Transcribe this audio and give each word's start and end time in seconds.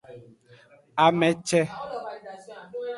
Ame 1.03 1.29
ce. 1.47 1.59